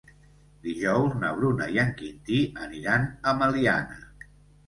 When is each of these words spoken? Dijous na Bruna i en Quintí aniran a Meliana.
Dijous 0.61 1.17
na 1.23 1.33
Bruna 1.41 1.67
i 1.75 1.77
en 1.83 1.91
Quintí 1.99 2.39
aniran 2.67 3.05
a 3.33 3.35
Meliana. 3.43 4.01